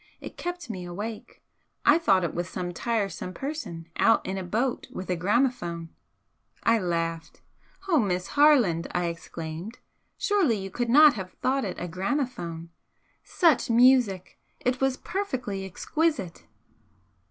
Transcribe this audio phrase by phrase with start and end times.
[0.19, 1.43] It kept me awake.
[1.85, 5.89] I thought it was some tiresome person out in a boat with a gramophone."
[6.63, 7.41] I laughed.
[7.87, 9.77] "Oh, Miss Harland!" I exclaimed
[10.17, 12.71] "Surely you could not have thought it a gramophone!
[13.23, 14.39] Such music!
[14.59, 16.47] It was perfectly exquisite!"